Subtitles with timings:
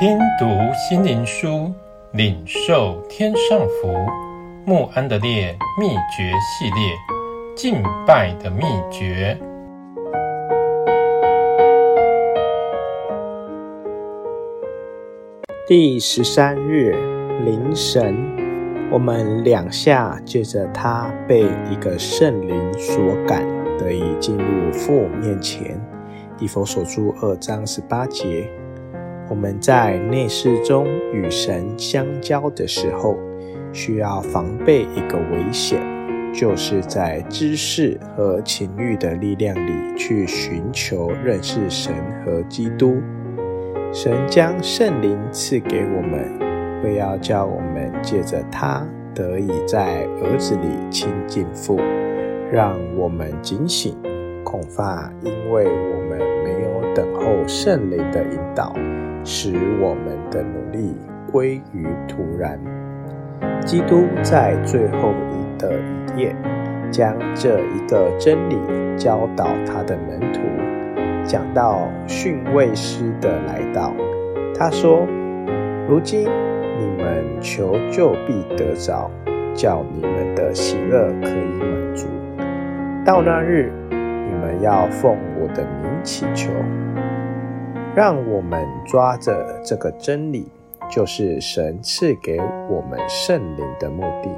[0.00, 1.72] 听读心灵书，
[2.12, 3.92] 领受天上福。
[4.64, 6.94] 穆安德烈秘诀系列，
[7.56, 8.62] 敬拜的秘
[8.92, 9.36] 诀。
[15.66, 16.92] 第十三日，
[17.44, 18.14] 灵神，
[18.92, 23.44] 我们两下借着他被一个圣灵所感，
[23.76, 25.76] 得以进入父面前。
[26.38, 28.48] 以弗所书二章十八节，
[29.30, 33.16] 我们在内室中与神相交的时候，
[33.72, 35.78] 需要防备一个危险，
[36.32, 41.92] 就是在知识和情欲的力量里去寻求认识神
[42.24, 42.96] 和基督。
[43.92, 51.78] 神将圣灵赐给我们，为要叫我们借着他得以在儿子里亲近父，
[52.50, 53.94] 让我们警醒。
[54.44, 58.74] 恐怕因为我们没有等候圣灵的引导，
[59.24, 60.96] 使我们的努力
[61.30, 62.58] 归于徒然。
[63.64, 65.72] 基督在最后一的
[66.16, 66.36] 一页，
[66.90, 68.56] 将这一个真理
[68.96, 70.40] 教导他的门徒。
[71.24, 73.94] 讲到训慰师的来到，
[74.54, 75.06] 他说
[75.88, 76.22] ：“如今
[76.78, 79.10] 你们求就必得着，
[79.54, 82.06] 叫你们的喜乐可以满足。
[83.04, 83.72] 到那日。”
[84.30, 86.50] 你们要奉我的名祈求，
[87.98, 90.46] 让我们抓着这个真理，
[90.88, 92.38] 就是神赐给
[92.70, 94.30] 我们圣灵的目的，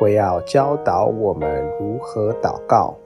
[0.00, 2.96] 为要教导我们如何祷告，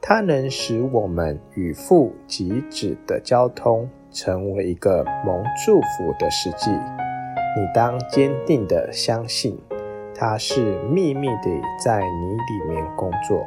[0.00, 6.70] 它能使我们与父及子的交通成为一个蒙祝福的实际。
[6.70, 9.58] 你当坚定地相信，
[10.14, 11.50] 它是秘密地
[11.84, 13.44] 在你里面工作。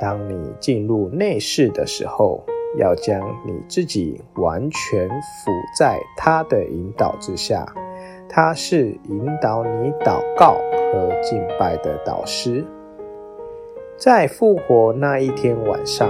[0.00, 2.42] 当你进入内室的时候，
[2.76, 7.66] 要将你自己完全伏在他的引导之下。
[8.28, 10.54] 他是引导你祷告
[10.92, 12.64] 和敬拜的导师。
[13.96, 16.08] 在复活那一天晚上，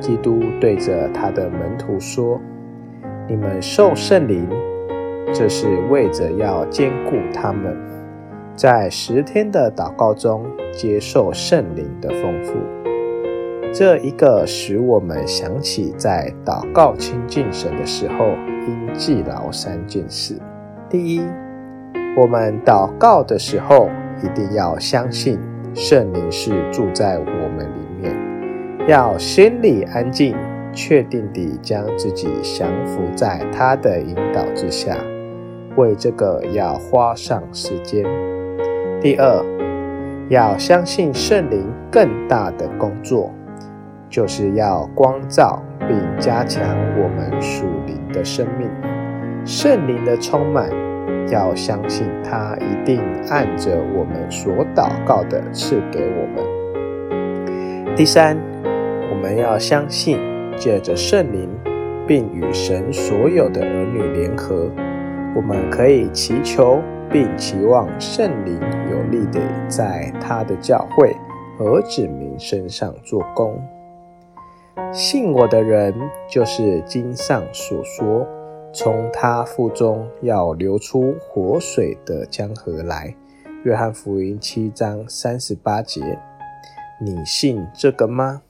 [0.00, 2.40] 基督对着他的门徒说
[3.28, 4.48] ：“你们受圣灵，
[5.34, 7.76] 这是为着要坚固他们，
[8.54, 12.54] 在十天的祷告中接受圣灵的丰富。”
[13.78, 18.24] 这一个使我们想起，在祷告亲近神的时候，
[18.66, 20.34] 应记牢三件事：
[20.90, 21.22] 第一，
[22.16, 23.88] 我们祷告的时候，
[24.20, 25.38] 一定要相信
[25.74, 30.34] 圣灵是住在我们里面，要心里安静，
[30.72, 34.96] 确定地将自己降服在他的引导之下，
[35.76, 38.04] 为这个要花上时间。
[39.00, 39.40] 第二，
[40.28, 43.32] 要相信圣灵更大的工作。
[44.10, 46.64] 就是要光照并加强
[46.96, 48.68] 我们属灵的生命，
[49.44, 50.68] 圣灵的充满，
[51.30, 57.96] 要相信他一定按着我们所祷告的赐给我们。
[57.96, 58.36] 第三，
[59.10, 60.18] 我们要相信
[60.56, 61.48] 借着圣灵，
[62.06, 64.70] 并与神所有的儿女联合，
[65.34, 66.80] 我们可以祈求
[67.10, 68.58] 并期望圣灵
[68.90, 71.14] 有力地在他的教会
[71.58, 73.60] 和子民身上做工。
[74.92, 75.94] 信我的人，
[76.28, 78.26] 就是经上所说，
[78.72, 83.14] 从他腹中要流出活水的江河来。
[83.64, 86.18] 约翰福音七章三十八节，
[87.00, 88.42] 你信这个吗？